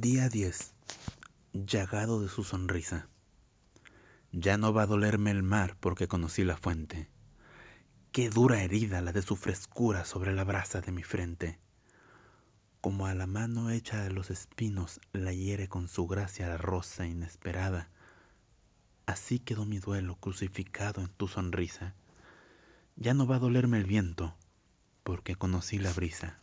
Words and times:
Día 0.00 0.28
10. 0.28 0.72
Llagado 1.52 2.20
de 2.20 2.28
su 2.28 2.42
sonrisa. 2.42 3.08
Ya 4.32 4.58
no 4.58 4.72
va 4.72 4.82
a 4.82 4.86
dolerme 4.86 5.30
el 5.30 5.42
mar 5.44 5.76
porque 5.78 6.08
conocí 6.08 6.42
la 6.42 6.56
fuente. 6.56 7.08
Qué 8.10 8.28
dura 8.28 8.62
herida 8.62 9.00
la 9.00 9.12
de 9.12 9.22
su 9.22 9.36
frescura 9.36 10.04
sobre 10.04 10.32
la 10.34 10.42
brasa 10.42 10.80
de 10.80 10.90
mi 10.90 11.04
frente. 11.04 11.60
Como 12.80 13.06
a 13.06 13.14
la 13.14 13.26
mano 13.26 13.70
hecha 13.70 14.02
de 14.02 14.10
los 14.10 14.30
espinos 14.30 15.00
la 15.12 15.32
hiere 15.32 15.68
con 15.68 15.86
su 15.86 16.06
gracia 16.08 16.48
la 16.48 16.58
rosa 16.58 17.06
inesperada. 17.06 17.88
Así 19.06 19.38
quedó 19.38 19.64
mi 19.64 19.78
duelo 19.78 20.16
crucificado 20.16 21.02
en 21.02 21.08
tu 21.08 21.28
sonrisa. 21.28 21.94
Ya 22.96 23.14
no 23.14 23.26
va 23.26 23.36
a 23.36 23.40
dolerme 23.40 23.78
el 23.78 23.84
viento 23.84 24.34
porque 25.04 25.36
conocí 25.36 25.78
la 25.78 25.92
brisa. 25.92 26.40